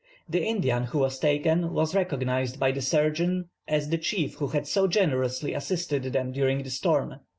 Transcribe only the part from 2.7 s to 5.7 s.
the surgeon as the chief who had so generously